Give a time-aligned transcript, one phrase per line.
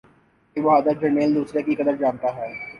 [0.55, 2.47] ایک بہادر جرنیل دوسرے کی قدر جانتا ہے